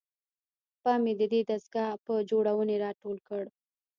[0.83, 3.43] پام مې ددې دستګاه پر جوړونې راټول کړ.